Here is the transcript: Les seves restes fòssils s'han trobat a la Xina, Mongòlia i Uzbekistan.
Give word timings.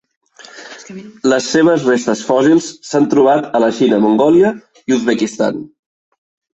Les 1.33 1.49
seves 1.57 1.85
restes 1.91 2.25
fòssils 2.31 2.71
s'han 2.91 3.07
trobat 3.13 3.49
a 3.61 3.65
la 3.67 3.71
Xina, 3.79 4.03
Mongòlia 4.09 4.57
i 4.83 5.01
Uzbekistan. 5.01 5.67